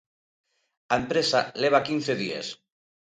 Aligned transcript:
A 0.93 0.95
empresa 1.01 1.39
leva 1.61 1.85
quince 1.87 2.13
días. 2.23 2.47